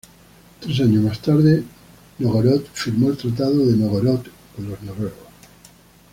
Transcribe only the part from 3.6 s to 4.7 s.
de Nóvgorod con